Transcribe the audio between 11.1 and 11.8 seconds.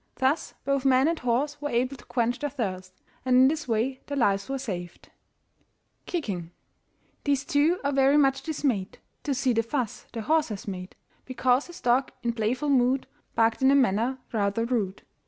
Because